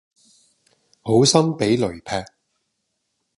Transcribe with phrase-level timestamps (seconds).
[1.03, 2.25] 好心俾雷劈